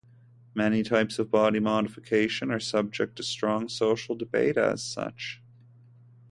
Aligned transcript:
Many 0.55 0.81
types 0.81 1.19
of 1.19 1.29
body 1.29 1.59
modification 1.59 2.49
are 2.49 2.59
subject 2.59 3.17
to 3.17 3.23
strong 3.23 3.69
social 3.69 4.15
debate 4.15 4.57
as 4.57 4.81
such. 4.81 5.43